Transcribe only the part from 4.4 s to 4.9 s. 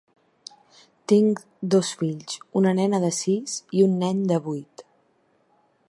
vuit.